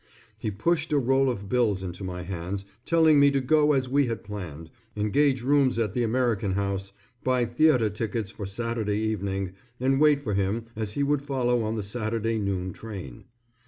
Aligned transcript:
He 0.35 0.49
pushed 0.49 0.91
a 0.91 0.97
roll 0.97 1.29
of 1.29 1.47
bills 1.47 1.83
into 1.83 2.03
my 2.03 2.23
hands 2.23 2.65
telling 2.85 3.19
me 3.19 3.29
to 3.29 3.39
go 3.39 3.73
as 3.73 3.87
we 3.87 4.07
had 4.07 4.23
planned, 4.23 4.71
engage 4.95 5.43
rooms 5.43 5.77
at 5.77 5.93
the 5.93 6.01
American 6.01 6.53
House, 6.53 6.91
buy 7.23 7.45
theatre 7.45 7.91
tickets 7.91 8.31
for 8.31 8.47
Saturday 8.47 8.97
evening, 8.97 9.51
and 9.79 10.01
wait 10.01 10.19
for 10.19 10.33
him 10.33 10.65
as 10.75 10.93
he 10.93 11.03
would 11.03 11.21
follow 11.21 11.61
on 11.61 11.75
the 11.75 11.83
Saturday 11.83 12.39
noon 12.39 12.73
train. 12.73 13.25